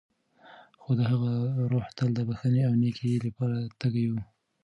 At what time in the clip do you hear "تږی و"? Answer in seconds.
3.79-4.13